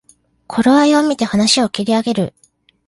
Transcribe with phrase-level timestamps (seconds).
[0.47, 2.33] 頃合いをみて話を切り上げる